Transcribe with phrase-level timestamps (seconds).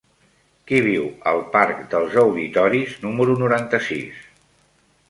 [0.71, 1.03] Qui viu
[1.33, 4.27] al parc dels Auditoris número noranta-sis?